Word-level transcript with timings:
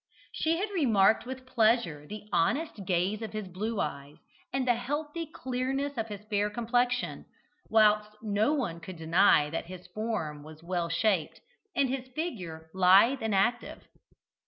She 0.31 0.57
had 0.57 0.71
remarked 0.71 1.27
with 1.27 1.45
pleasure 1.45 2.07
the 2.07 2.25
honest 2.33 2.85
gaze 2.87 3.21
of 3.21 3.33
his 3.33 3.47
blue 3.47 3.79
eyes, 3.79 4.17
and 4.51 4.67
the 4.67 4.73
healthy 4.73 5.27
clearness 5.27 5.95
of 5.95 6.07
his 6.07 6.25
fair 6.27 6.49
complexion, 6.49 7.27
whilst 7.69 8.09
no 8.19 8.51
one 8.51 8.79
could 8.79 8.97
deny 8.97 9.51
that 9.51 9.67
his 9.67 9.85
form 9.85 10.41
was 10.41 10.63
well 10.63 10.89
shaped, 10.89 11.39
and 11.75 11.87
his 11.87 12.07
figure 12.15 12.71
lithe 12.73 13.21
and 13.21 13.35
active. 13.35 13.83